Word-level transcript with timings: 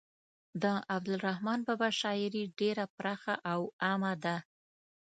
د 0.61 0.63
عبدالرحمان 0.95 1.59
بابا 1.67 1.89
شاعري 2.01 2.43
ډیره 2.59 2.85
پراخه 2.97 3.35
او 3.51 3.59
عامه 3.85 4.13
ده. 4.23 4.35